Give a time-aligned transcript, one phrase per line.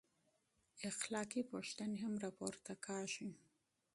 [0.89, 3.29] اخلاقي پوښتنې هم راپورته کېږي.